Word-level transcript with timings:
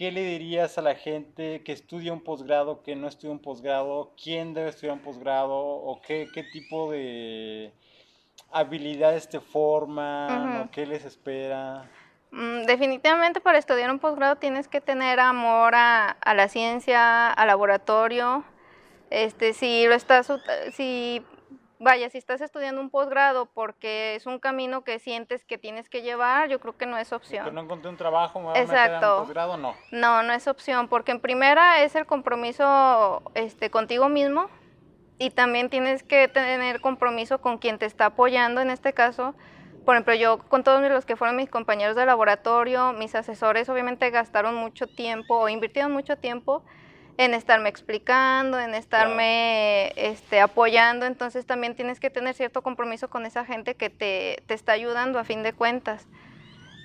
¿qué 0.00 0.10
le 0.10 0.22
dirías 0.22 0.78
a 0.78 0.80
la 0.80 0.94
gente 0.94 1.62
que 1.62 1.72
estudia 1.72 2.10
un 2.10 2.22
posgrado, 2.22 2.82
que 2.82 2.96
no 2.96 3.06
estudia 3.06 3.32
un 3.32 3.38
posgrado? 3.38 4.14
¿Quién 4.16 4.54
debe 4.54 4.70
estudiar 4.70 4.94
un 4.94 5.02
posgrado? 5.02 5.58
¿O 5.58 6.00
qué, 6.00 6.26
qué 6.32 6.42
tipo 6.42 6.90
de 6.90 7.70
habilidades 8.50 9.28
te 9.28 9.40
forman? 9.40 10.62
¿O 10.62 10.70
qué 10.70 10.86
les 10.86 11.04
espera? 11.04 11.84
Mm, 12.30 12.62
definitivamente 12.62 13.42
para 13.42 13.58
estudiar 13.58 13.90
un 13.90 13.98
posgrado 13.98 14.36
tienes 14.36 14.68
que 14.68 14.80
tener 14.80 15.20
amor 15.20 15.74
a, 15.74 16.08
a, 16.08 16.32
la 16.32 16.48
ciencia, 16.48 17.30
al 17.30 17.48
laboratorio. 17.48 18.42
Este, 19.10 19.52
si 19.52 19.86
lo 19.86 19.94
estás, 19.94 20.32
si 20.72 21.22
vaya, 21.80 22.10
si 22.10 22.18
estás 22.18 22.42
estudiando 22.42 22.80
un 22.80 22.90
posgrado 22.90 23.46
porque 23.46 24.14
es 24.14 24.26
un 24.26 24.38
camino 24.38 24.84
que 24.84 24.98
sientes 24.98 25.44
que 25.44 25.58
tienes 25.58 25.88
que 25.88 26.02
llevar, 26.02 26.48
yo 26.48 26.60
creo 26.60 26.76
que 26.76 26.86
no 26.86 26.98
es 26.98 27.12
opción. 27.12 27.44
Que 27.44 27.50
no 27.50 27.62
encontré 27.62 27.90
un 27.90 27.96
trabajo, 27.96 28.38
me 28.38 28.46
voy 28.46 28.58
a 28.58 28.60
Exacto. 28.60 29.16
un 29.16 29.22
posgrado, 29.24 29.56
no. 29.56 29.74
No, 29.90 30.22
no 30.22 30.32
es 30.32 30.46
opción, 30.46 30.88
porque 30.88 31.10
en 31.10 31.20
primera 31.20 31.82
es 31.82 31.96
el 31.96 32.06
compromiso 32.06 33.22
este, 33.34 33.70
contigo 33.70 34.08
mismo 34.08 34.48
y 35.18 35.30
también 35.30 35.70
tienes 35.70 36.02
que 36.02 36.28
tener 36.28 36.80
compromiso 36.80 37.40
con 37.40 37.58
quien 37.58 37.78
te 37.78 37.86
está 37.86 38.06
apoyando, 38.06 38.60
en 38.60 38.70
este 38.70 38.92
caso. 38.92 39.34
Por 39.86 39.94
ejemplo, 39.96 40.14
yo 40.14 40.38
con 40.38 40.62
todos 40.62 40.82
los 40.82 41.06
que 41.06 41.16
fueron 41.16 41.36
mis 41.36 41.48
compañeros 41.48 41.96
de 41.96 42.04
laboratorio, 42.04 42.92
mis 42.92 43.14
asesores 43.14 43.70
obviamente 43.70 44.10
gastaron 44.10 44.54
mucho 44.54 44.86
tiempo 44.86 45.38
o 45.38 45.48
invirtieron 45.48 45.92
mucho 45.92 46.18
tiempo 46.18 46.62
en 47.20 47.34
estarme 47.34 47.68
explicando, 47.68 48.58
en 48.58 48.72
estarme 48.72 49.92
este, 49.96 50.40
apoyando, 50.40 51.04
entonces 51.04 51.44
también 51.44 51.74
tienes 51.74 52.00
que 52.00 52.08
tener 52.08 52.34
cierto 52.34 52.62
compromiso 52.62 53.10
con 53.10 53.26
esa 53.26 53.44
gente 53.44 53.74
que 53.74 53.90
te, 53.90 54.42
te 54.46 54.54
está 54.54 54.72
ayudando 54.72 55.18
a 55.18 55.24
fin 55.24 55.42
de 55.42 55.52
cuentas. 55.52 56.08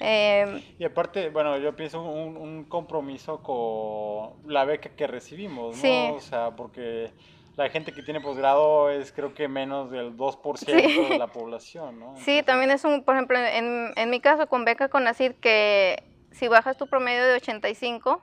Em, 0.00 0.60
y 0.76 0.84
aparte, 0.84 1.30
bueno, 1.30 1.56
yo 1.58 1.76
pienso 1.76 2.02
un, 2.02 2.36
un, 2.36 2.64
compromiso 2.64 3.44
con 3.44 4.32
la 4.52 4.64
beca 4.64 4.88
que 4.88 5.06
recibimos, 5.06 5.80
¿no? 5.80 6.14
O 6.14 6.20
sea, 6.20 6.50
porque 6.50 7.12
la 7.54 7.68
gente 7.70 7.92
que 7.92 8.02
tiene 8.02 8.20
posgrado 8.20 8.90
es 8.90 9.12
creo 9.12 9.34
que 9.34 9.46
menos 9.46 9.92
del 9.92 10.16
2% 10.16 11.10
de 11.10 11.16
la 11.16 11.28
población, 11.28 12.00
¿no? 12.00 12.16
sí, 12.16 12.42
también 12.42 12.72
es 12.72 12.84
un, 12.84 13.04
por 13.04 13.14
ejemplo, 13.14 13.38
en, 13.38 13.92
en 13.94 14.10
mi 14.10 14.18
caso 14.18 14.48
con 14.48 14.64
beca 14.64 14.88
con 14.88 15.06
ACID, 15.06 15.34
que 15.34 16.02
si 16.32 16.48
bajas 16.48 16.76
tu 16.76 16.88
promedio 16.88 17.24
de 17.24 17.34
85, 17.34 18.20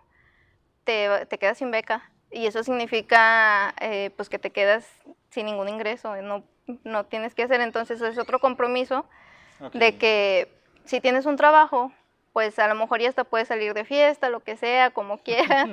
te, 0.83 1.25
te 1.25 1.37
quedas 1.37 1.57
sin 1.57 1.71
beca. 1.71 2.09
Y 2.31 2.45
eso 2.45 2.63
significa 2.63 3.73
eh, 3.81 4.11
pues 4.15 4.29
que 4.29 4.39
te 4.39 4.51
quedas 4.51 4.87
sin 5.29 5.45
ningún 5.45 5.69
ingreso, 5.69 6.15
no, 6.21 6.43
no 6.83 7.05
tienes 7.05 7.35
que 7.35 7.43
hacer. 7.43 7.61
Entonces 7.61 8.01
es 8.01 8.17
otro 8.17 8.39
compromiso 8.39 9.05
de 9.73 9.97
que 9.97 10.51
si 10.85 11.01
tienes 11.01 11.25
un 11.25 11.35
trabajo, 11.35 11.91
pues 12.33 12.57
a 12.57 12.67
lo 12.67 12.75
mejor 12.75 13.01
ya 13.01 13.09
hasta 13.09 13.25
puedes 13.25 13.47
salir 13.47 13.73
de 13.73 13.85
fiesta, 13.85 14.29
lo 14.29 14.39
que 14.39 14.55
sea, 14.55 14.91
como 14.91 15.17
quieras. 15.23 15.69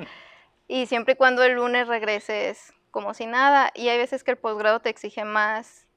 y 0.67 0.85
siempre 0.85 1.13
y 1.13 1.17
cuando 1.17 1.43
el 1.43 1.53
lunes 1.53 1.87
regreses 1.87 2.73
como 2.91 3.13
si 3.13 3.25
nada. 3.25 3.71
Y 3.73 3.87
hay 3.87 3.97
veces 3.97 4.23
que 4.23 4.31
el 4.31 4.37
posgrado 4.37 4.81
te 4.81 4.89
exige 4.89 5.23
más, 5.23 5.87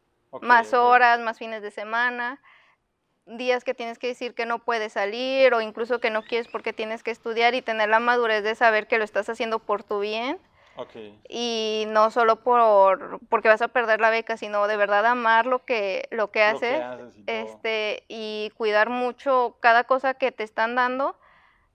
más 0.41 0.75
horas, 0.75 1.19
más 1.21 1.39
fines 1.39 1.63
de 1.63 1.71
semana 1.71 2.41
días 3.27 3.65
que 3.65 3.75
tienes 3.75 3.99
que 3.99 4.09
decir 4.09 4.35
que 4.35 4.47
no 4.47 4.59
puedes 4.59 4.95
salir 4.95 5.55
o 5.55 5.61
incluso 5.61 6.01
que 6.01 6.11
no 6.11 6.23
quieres 6.23 6.49
porque 6.49 6.73
tienes 6.73 7.03
que 7.03 7.11
estudiar 7.11 7.55
y 7.55 7.63
tener 7.63 7.89
la 7.89 8.01
madurez 8.01 8.43
de 8.43 8.55
saber 8.55 8.87
que 8.87 8.99
lo 8.99 9.05
estás 9.05 9.29
haciendo 9.29 9.59
por 9.59 9.83
tu 9.85 10.01
bien. 10.01 10.39
Y 11.29 11.85
no 11.89 12.11
solo 12.11 12.37
por 12.43 13.21
porque 13.29 13.49
vas 13.49 13.61
a 13.61 13.69
perder 13.69 14.01
la 14.01 14.09
beca, 14.09 14.39
sino 14.39 14.67
de 14.67 14.77
verdad 14.77 15.05
amar 15.05 15.45
lo 15.45 15.65
que 15.65 16.09
lo 16.11 16.31
que 16.31 16.43
haces, 16.43 16.83
y 17.15 17.25
este 17.27 18.05
y 18.09 18.51
cuidar 18.57 18.89
mucho 18.89 19.57
cada 19.61 19.85
cosa 19.85 20.15
que 20.15 20.33
te 20.33 20.45
están 20.45 20.75
dando, 20.75 21.15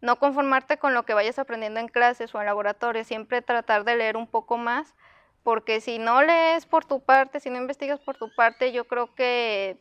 no 0.01 0.17
conformarte 0.17 0.77
con 0.77 0.95
lo 0.95 1.03
que 1.03 1.13
vayas 1.13 1.37
aprendiendo 1.37 1.79
en 1.79 1.89
clases 1.89 2.33
o 2.33 2.39
en 2.39 2.47
laboratorio, 2.47 3.03
siempre 3.03 3.43
tratar 3.43 3.83
de 3.83 3.97
leer 3.97 4.17
un 4.17 4.25
poco 4.25 4.57
más, 4.57 4.95
porque 5.43 5.79
si 5.79 5.99
no 5.99 6.23
lees 6.23 6.65
por 6.65 6.83
tu 6.83 6.99
parte, 6.99 7.39
si 7.39 7.51
no 7.51 7.57
investigas 7.57 7.99
por 7.99 8.17
tu 8.17 8.33
parte, 8.35 8.71
yo 8.71 8.85
creo 8.85 9.13
que 9.13 9.77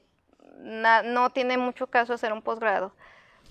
no 0.59 1.31
tiene 1.31 1.59
mucho 1.59 1.87
caso 1.89 2.15
hacer 2.15 2.33
un 2.33 2.43
posgrado, 2.43 2.93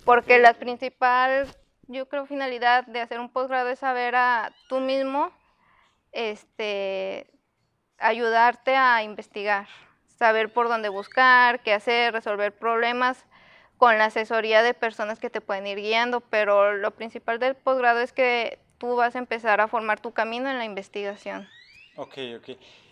porque 0.03 0.39
la 0.39 0.53
principal, 0.53 1.47
yo 1.87 2.07
creo, 2.07 2.25
finalidad 2.25 2.85
de 2.85 3.01
hacer 3.01 3.19
un 3.19 3.29
posgrado 3.29 3.69
es 3.69 3.79
saber 3.79 4.15
a 4.15 4.53
tú 4.69 4.79
mismo, 4.79 5.31
este, 6.11 7.27
ayudarte 7.97 8.75
a 8.75 9.03
investigar, 9.03 9.67
saber 10.17 10.51
por 10.51 10.67
dónde 10.67 10.89
buscar, 10.89 11.61
qué 11.61 11.73
hacer, 11.73 12.13
resolver 12.13 12.57
problemas 12.57 13.25
con 13.77 13.97
la 13.97 14.05
asesoría 14.05 14.63
de 14.63 14.73
personas 14.73 15.19
que 15.19 15.29
te 15.29 15.41
pueden 15.41 15.67
ir 15.67 15.77
guiando, 15.77 16.21
pero 16.21 16.73
lo 16.73 16.91
principal 16.91 17.39
del 17.39 17.55
posgrado 17.55 17.99
es 17.99 18.13
que 18.13 18.59
tú 18.77 18.95
vas 18.95 19.15
a 19.15 19.19
empezar 19.19 19.59
a 19.61 19.67
formar 19.67 19.99
tu 19.99 20.13
camino 20.13 20.49
en 20.49 20.57
la 20.57 20.65
investigación. 20.65 21.47
Ok, 21.95 22.17
ok. 22.37 22.49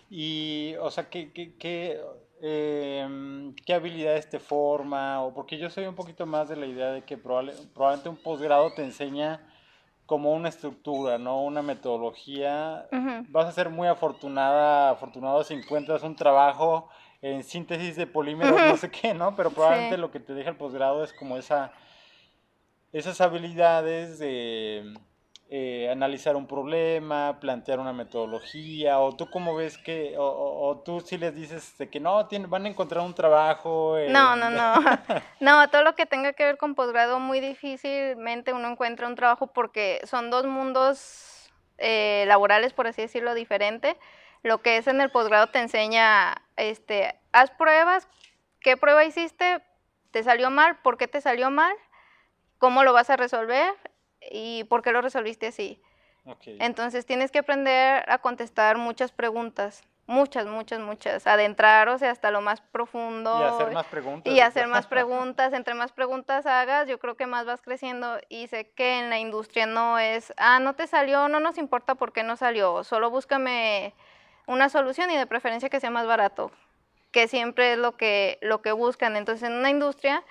Y, 0.09 0.75
o 0.79 0.91
sea, 0.91 1.09
¿qué, 1.09 1.31
qué, 1.31 1.55
qué 1.57 2.01
eh, 2.45 3.53
qué 3.65 3.73
habilidades 3.73 4.29
te 4.29 4.37
forma, 4.37 5.21
o 5.23 5.33
porque 5.33 5.57
yo 5.57 5.69
soy 5.69 5.85
un 5.85 5.95
poquito 5.95 6.25
más 6.25 6.49
de 6.49 6.57
la 6.57 6.65
idea 6.65 6.91
de 6.91 7.03
que 7.03 7.17
probablemente 7.17 8.09
un 8.09 8.17
posgrado 8.17 8.73
te 8.73 8.83
enseña 8.83 9.39
como 10.05 10.33
una 10.33 10.49
estructura, 10.49 11.17
¿no? 11.17 11.41
Una 11.41 11.61
metodología. 11.61 12.89
Vas 13.29 13.47
a 13.47 13.53
ser 13.53 13.69
muy 13.69 13.87
afortunada, 13.87 14.89
afortunado 14.89 15.41
si 15.45 15.53
encuentras 15.53 16.03
un 16.03 16.17
trabajo 16.17 16.89
en 17.21 17.45
síntesis 17.45 17.95
de 17.95 18.07
polímeros, 18.07 18.59
no 18.59 18.75
sé 18.75 18.91
qué, 18.91 19.13
¿no? 19.13 19.37
Pero 19.37 19.51
probablemente 19.51 19.97
lo 19.97 20.11
que 20.11 20.19
te 20.19 20.33
deja 20.33 20.49
el 20.49 20.57
posgrado 20.57 21.01
es 21.05 21.13
como 21.13 21.37
esa, 21.37 21.71
esas 22.91 23.21
habilidades 23.21 24.19
de 24.19 24.93
eh, 25.55 25.87
analizar 25.91 26.35
un 26.35 26.47
problema, 26.47 27.37
plantear 27.39 27.77
una 27.77 27.93
metodología, 27.93 28.99
o 28.99 29.15
tú 29.15 29.29
cómo 29.29 29.53
ves 29.53 29.77
que, 29.77 30.15
o, 30.17 30.81
tú 30.83 30.99
sí 30.99 31.15
les 31.19 31.35
dices 31.35 31.77
de 31.77 31.91
que 31.91 31.99
no, 31.99 32.25
tienen, 32.25 32.49
van 32.49 32.65
a 32.65 32.69
encontrar 32.69 33.05
un 33.05 33.13
trabajo. 33.13 33.95
No, 34.09 34.35
no, 34.35 34.49
no, 34.49 34.73
no, 35.39 35.69
todo 35.69 35.83
lo 35.83 35.93
que 35.93 36.07
tenga 36.07 36.33
que 36.33 36.43
ver 36.43 36.57
con 36.57 36.73
posgrado 36.73 37.19
muy 37.19 37.39
difícilmente 37.39 38.51
uno 38.51 38.67
encuentra 38.67 39.05
un 39.07 39.13
trabajo 39.13 39.45
porque 39.45 40.01
son 40.05 40.31
dos 40.31 40.47
mundos 40.47 41.51
eh, 41.77 42.23
laborales, 42.25 42.73
por 42.73 42.87
así 42.87 43.03
decirlo, 43.03 43.35
diferente. 43.35 43.95
Lo 44.41 44.63
que 44.63 44.77
es 44.77 44.87
en 44.87 45.01
el 45.01 45.11
posgrado 45.11 45.51
te 45.51 45.59
enseña, 45.59 46.33
este, 46.55 47.13
haz 47.31 47.51
pruebas, 47.51 48.07
qué 48.59 48.75
prueba 48.75 49.05
hiciste, 49.05 49.61
te 50.09 50.23
salió 50.23 50.49
mal, 50.49 50.79
por 50.81 50.97
qué 50.97 51.07
te 51.07 51.21
salió 51.21 51.51
mal, 51.51 51.75
cómo 52.57 52.81
lo 52.81 52.91
vas 52.91 53.11
a 53.11 53.17
resolver 53.17 53.75
y 54.31 54.63
por 54.65 54.81
qué 54.81 54.91
lo 54.91 55.01
resolviste 55.01 55.47
así. 55.47 55.81
Entonces 56.45 57.05
tienes 57.05 57.31
que 57.31 57.39
aprender 57.39 58.09
a 58.09 58.17
contestar 58.19 58.77
muchas 58.77 59.11
preguntas, 59.11 59.83
muchas, 60.05 60.45
muchas, 60.45 60.79
muchas, 60.79 61.27
adentrar, 61.27 61.89
o 61.89 61.97
sea, 61.97 62.11
hasta 62.11 62.31
lo 62.31 62.39
más 62.41 62.61
profundo. 62.61 63.39
Y 63.39 63.43
hacer 63.43 63.71
más 63.73 63.85
preguntas. 63.87 64.33
Y 64.33 64.39
hacer 64.39 64.67
más 64.67 64.87
preguntas, 64.87 65.51
entre 65.53 65.73
más 65.73 65.91
preguntas 65.91 66.45
hagas, 66.45 66.87
yo 66.87 66.97
creo 66.99 67.15
que 67.15 67.27
más 67.27 67.45
vas 67.45 67.61
creciendo 67.61 68.19
y 68.29 68.47
sé 68.47 68.69
que 68.69 68.99
en 68.99 69.09
la 69.09 69.19
industria 69.19 69.65
no 69.65 69.99
es, 69.99 70.33
ah, 70.37 70.59
no 70.59 70.75
te 70.75 70.87
salió, 70.87 71.27
no 71.27 71.41
nos 71.41 71.57
importa 71.57 71.95
por 71.95 72.13
qué 72.13 72.23
no 72.23 72.37
salió, 72.37 72.83
solo 72.85 73.09
búscame 73.09 73.93
una 74.45 74.69
solución 74.69 75.11
y 75.11 75.17
de 75.17 75.25
preferencia 75.27 75.69
que 75.69 75.79
sea 75.79 75.89
más 75.89 76.07
barato, 76.07 76.51
que 77.11 77.27
siempre 77.27 77.73
es 77.73 77.77
lo 77.77 77.97
que, 77.97 78.37
lo 78.41 78.61
que 78.61 78.71
buscan. 78.71 79.17
Entonces 79.17 79.49
en 79.49 79.55
una 79.55 79.69
industria, 79.69 80.23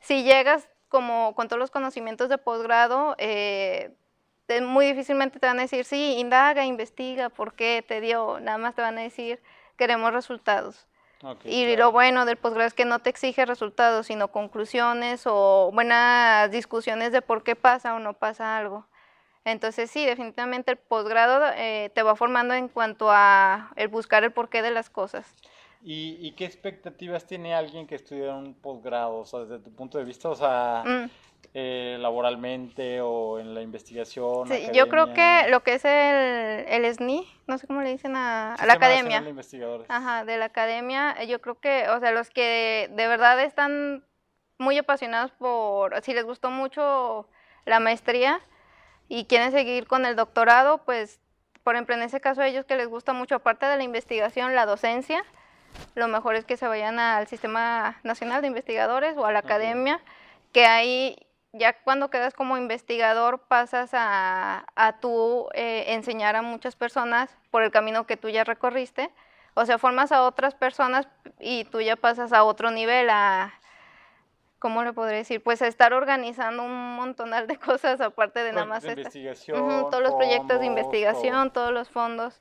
si 0.00 0.22
llegas 0.22 0.68
como 0.92 1.34
con 1.34 1.48
todos 1.48 1.58
los 1.58 1.70
conocimientos 1.70 2.28
de 2.28 2.36
posgrado, 2.36 3.16
eh, 3.16 3.90
muy 4.60 4.84
difícilmente 4.84 5.40
te 5.40 5.46
van 5.46 5.58
a 5.58 5.62
decir, 5.62 5.86
sí, 5.86 6.16
indaga, 6.18 6.66
investiga, 6.66 7.30
¿por 7.30 7.54
qué 7.54 7.82
te 7.86 8.02
dio? 8.02 8.38
Nada 8.40 8.58
más 8.58 8.74
te 8.74 8.82
van 8.82 8.98
a 8.98 9.00
decir, 9.00 9.40
queremos 9.78 10.12
resultados. 10.12 10.86
y 11.44 11.76
lo 11.76 11.92
bueno 11.92 12.26
del 12.26 12.36
posgrado 12.36 12.66
es 12.66 12.74
que 12.74 12.84
no 12.84 12.98
te 12.98 13.08
exige 13.08 13.46
resultados, 13.46 14.08
sino 14.08 14.28
conclusiones 14.28 15.22
o 15.24 15.70
buenas 15.72 16.50
discusiones 16.50 17.10
de 17.10 17.22
por 17.22 17.42
qué 17.42 17.56
pasa 17.56 17.94
o 17.94 17.98
no 17.98 18.12
pasa 18.12 18.58
algo. 18.58 18.86
Entonces 19.44 19.90
sí, 19.90 20.04
definitivamente 20.04 20.72
el 20.72 20.76
posgrado 20.76 21.42
eh, 21.56 21.90
te 21.94 22.02
va 22.02 22.14
formando 22.16 22.52
en 22.52 22.68
cuanto 22.68 23.10
a 23.10 23.72
el 23.76 23.88
buscar 23.88 24.24
el 24.24 24.32
porqué 24.32 24.60
de 24.60 24.72
las 24.72 24.90
cosas. 24.90 25.34
¿Y, 25.84 26.30
qué 26.32 26.44
expectativas 26.44 27.26
tiene 27.26 27.54
alguien 27.54 27.88
que 27.88 27.96
estudia 27.96 28.34
un 28.34 28.54
posgrado? 28.54 29.18
O 29.18 29.24
sea, 29.24 29.40
desde 29.40 29.58
tu 29.58 29.74
punto 29.74 29.98
de 29.98 30.04
vista, 30.04 30.28
o 30.28 30.36
sea, 30.36 30.84
mm. 30.86 31.10
eh, 31.54 31.96
laboralmente 31.98 33.00
o 33.00 33.40
en 33.40 33.52
la 33.52 33.62
investigación. 33.62 34.46
Sí, 34.46 34.68
yo 34.72 34.88
creo 34.88 35.12
que 35.12 35.46
lo 35.48 35.64
que 35.64 35.74
es 35.74 35.84
el, 35.84 36.66
el 36.68 36.94
SNI, 36.94 37.26
no 37.48 37.58
sé 37.58 37.66
cómo 37.66 37.82
le 37.82 37.90
dicen 37.90 38.14
a, 38.14 38.54
la 38.64 38.74
academia. 38.74 39.22
De 39.22 39.30
investigadores. 39.30 39.90
Ajá, 39.90 40.24
de 40.24 40.36
la 40.36 40.44
academia, 40.44 41.16
eh, 41.18 41.26
yo 41.26 41.40
creo 41.40 41.58
que, 41.58 41.88
o 41.88 41.98
sea, 41.98 42.12
los 42.12 42.30
que 42.30 42.88
de 42.92 43.08
verdad 43.08 43.42
están 43.42 44.04
muy 44.58 44.78
apasionados 44.78 45.32
por, 45.32 46.00
si 46.02 46.14
les 46.14 46.24
gustó 46.24 46.50
mucho 46.50 47.26
la 47.64 47.80
maestría 47.80 48.40
y 49.08 49.24
quieren 49.24 49.50
seguir 49.50 49.88
con 49.88 50.06
el 50.06 50.14
doctorado, 50.14 50.78
pues, 50.84 51.20
por 51.64 51.74
ejemplo, 51.74 51.96
en 51.96 52.02
ese 52.02 52.20
caso 52.20 52.40
a 52.40 52.46
ellos 52.46 52.64
que 52.66 52.76
les 52.76 52.86
gusta 52.86 53.12
mucho, 53.12 53.34
aparte 53.34 53.66
de 53.66 53.76
la 53.76 53.82
investigación, 53.82 54.54
la 54.54 54.64
docencia, 54.64 55.24
lo 55.94 56.08
mejor 56.08 56.36
es 56.36 56.44
que 56.44 56.56
se 56.56 56.66
vayan 56.66 56.98
al 56.98 57.26
Sistema 57.26 57.98
Nacional 58.02 58.40
de 58.40 58.48
Investigadores 58.48 59.16
o 59.16 59.26
a 59.26 59.32
la 59.32 59.40
academia, 59.40 60.00
que 60.52 60.66
ahí 60.66 61.16
ya 61.52 61.74
cuando 61.82 62.08
quedas 62.08 62.34
como 62.34 62.56
investigador 62.56 63.40
pasas 63.40 63.90
a, 63.92 64.64
a 64.74 65.00
tú 65.00 65.48
eh, 65.54 65.84
enseñar 65.88 66.34
a 66.36 66.42
muchas 66.42 66.76
personas 66.76 67.36
por 67.50 67.62
el 67.62 67.70
camino 67.70 68.06
que 68.06 68.16
tú 68.16 68.28
ya 68.28 68.44
recorriste. 68.44 69.10
O 69.54 69.66
sea, 69.66 69.78
formas 69.78 70.12
a 70.12 70.22
otras 70.22 70.54
personas 70.54 71.08
y 71.38 71.64
tú 71.64 71.82
ya 71.82 71.96
pasas 71.96 72.32
a 72.32 72.44
otro 72.44 72.70
nivel, 72.70 73.10
a, 73.10 73.52
¿cómo 74.58 74.82
le 74.82 74.94
podría 74.94 75.18
decir? 75.18 75.42
Pues 75.42 75.60
a 75.60 75.66
estar 75.66 75.92
organizando 75.92 76.62
un 76.62 76.96
montonal 76.96 77.46
de 77.46 77.56
cosas 77.58 78.00
aparte 78.00 78.42
de 78.42 78.52
nada 78.52 78.64
más 78.64 78.82
todos 79.90 80.02
los 80.02 80.14
proyectos 80.14 80.60
de 80.60 80.66
investigación, 80.66 81.52
todos 81.52 81.72
los 81.72 81.90
fondos. 81.90 82.40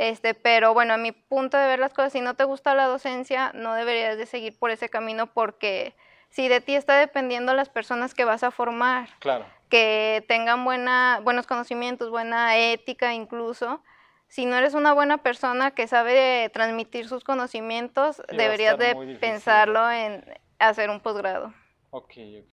Este, 0.00 0.32
pero 0.32 0.72
bueno, 0.72 0.94
a 0.94 0.96
mi 0.96 1.12
punto 1.12 1.58
de 1.58 1.66
ver 1.66 1.78
las 1.78 1.92
cosas, 1.92 2.14
si 2.14 2.22
no 2.22 2.32
te 2.32 2.44
gusta 2.44 2.74
la 2.74 2.86
docencia, 2.86 3.52
no 3.54 3.74
deberías 3.74 4.16
de 4.16 4.24
seguir 4.24 4.58
por 4.58 4.70
ese 4.70 4.88
camino 4.88 5.26
porque 5.26 5.94
si 6.30 6.48
de 6.48 6.62
ti 6.62 6.74
está 6.74 6.96
dependiendo 6.96 7.52
las 7.52 7.68
personas 7.68 8.14
que 8.14 8.24
vas 8.24 8.42
a 8.42 8.50
formar. 8.50 9.10
Claro. 9.18 9.44
que 9.68 10.24
tengan 10.26 10.64
buena, 10.64 11.20
buenos 11.22 11.46
conocimientos, 11.46 12.08
buena 12.08 12.56
ética 12.56 13.12
incluso. 13.12 13.82
Si 14.26 14.46
no 14.46 14.56
eres 14.56 14.72
una 14.72 14.94
buena 14.94 15.18
persona 15.18 15.70
que 15.72 15.86
sabe 15.86 16.48
transmitir 16.48 17.06
sus 17.06 17.22
conocimientos, 17.22 18.22
deberías 18.28 18.78
de 18.78 19.18
pensarlo 19.20 19.90
en 19.90 20.24
hacer 20.58 20.88
un 20.88 21.00
posgrado. 21.00 21.52
Ok, 21.90 22.14
ok. 22.40 22.48